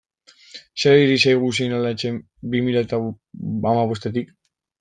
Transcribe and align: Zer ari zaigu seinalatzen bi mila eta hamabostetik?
Zer 0.83 0.95
ari 1.01 1.17
zaigu 1.25 1.51
seinalatzen 1.57 2.19
bi 2.55 2.65
mila 2.69 2.83
eta 2.89 3.03
hamabostetik? 3.73 4.35